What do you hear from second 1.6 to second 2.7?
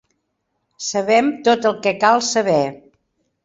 el que cal saber.